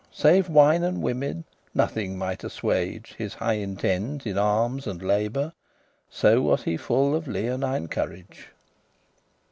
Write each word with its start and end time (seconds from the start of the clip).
Save 0.11 0.49
wine 0.49 0.81
and 0.81 1.03
women, 1.03 1.43
nothing 1.75 2.17
might 2.17 2.43
assuage 2.43 3.13
His 3.19 3.35
high 3.35 3.57
intent 3.61 4.25
in 4.25 4.35
arms 4.35 4.87
and 4.87 4.99
labour, 4.99 5.53
So 6.09 6.41
was 6.41 6.63
he 6.63 6.75
full 6.75 7.15
of 7.15 7.27
leonine 7.27 7.87
courage. 7.87 8.47